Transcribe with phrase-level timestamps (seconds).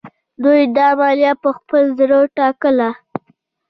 [0.43, 2.89] دوی دا مالیه په خپل زړه ټاکله.